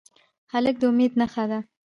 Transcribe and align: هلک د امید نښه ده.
هلک 0.53 0.75
د 0.81 0.83
امید 0.89 1.13
نښه 1.19 1.45
ده. 1.51 1.59